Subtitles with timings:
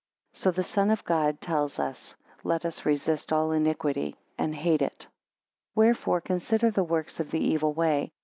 [0.33, 5.03] So the Son of God tells us; Let us resist all iniquity and hate it.
[5.05, 5.09] 11
[5.75, 8.11] Wherefore consider the works of the evil way.